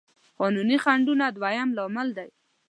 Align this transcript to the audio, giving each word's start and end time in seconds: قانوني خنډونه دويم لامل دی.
قانوني 0.39 0.77
خنډونه 0.83 1.25
دويم 1.35 1.69
لامل 1.77 2.07
دی. 2.17 2.29